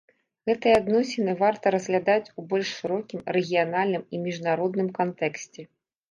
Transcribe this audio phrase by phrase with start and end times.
[0.49, 5.61] Гэтыя адносіны варта разглядаць у больш шырокім, рэгіянальным і міжнародным кантэксце.